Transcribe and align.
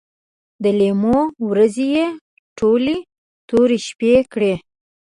د 0.63 0.65
لیمو 0.79 1.19
ورځې 1.49 1.85
یې 1.95 2.05
ټولې 2.57 2.97
تورې 3.49 3.77
شپې 3.87 4.13
کړې 4.33 4.53